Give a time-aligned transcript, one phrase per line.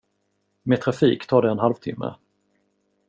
[0.63, 2.13] Med trafik tar det en halvtimme.